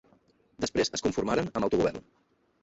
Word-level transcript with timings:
Després 0.65 0.91
es 0.99 1.05
conformaren 1.09 1.51
amb 1.53 1.69
autogovern. 1.69 2.03